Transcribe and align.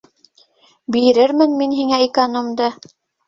Бирермен 0.95 1.53
мин 1.61 1.77
һиңә 1.81 1.99
экономды! 2.09 2.71